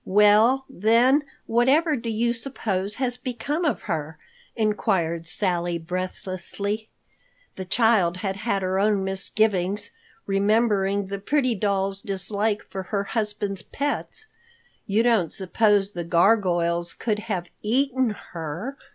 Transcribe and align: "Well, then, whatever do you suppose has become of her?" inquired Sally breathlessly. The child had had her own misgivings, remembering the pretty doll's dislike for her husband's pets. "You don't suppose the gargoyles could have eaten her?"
"Well, 0.03 0.65
then, 0.67 1.25
whatever 1.45 1.95
do 1.95 2.09
you 2.09 2.33
suppose 2.33 2.95
has 2.95 3.17
become 3.17 3.63
of 3.65 3.81
her?" 3.81 4.17
inquired 4.55 5.27
Sally 5.27 5.77
breathlessly. 5.77 6.89
The 7.55 7.65
child 7.65 8.17
had 8.17 8.37
had 8.37 8.63
her 8.63 8.79
own 8.79 9.03
misgivings, 9.03 9.91
remembering 10.25 11.05
the 11.05 11.19
pretty 11.19 11.53
doll's 11.53 12.01
dislike 12.01 12.63
for 12.67 12.81
her 12.81 13.03
husband's 13.03 13.61
pets. 13.61 14.25
"You 14.87 15.03
don't 15.03 15.31
suppose 15.31 15.91
the 15.91 16.03
gargoyles 16.03 16.95
could 16.95 17.19
have 17.19 17.45
eaten 17.61 18.09
her?" 18.31 18.77